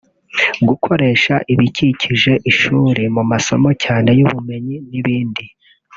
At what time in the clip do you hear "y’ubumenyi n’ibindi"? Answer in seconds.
4.19-5.45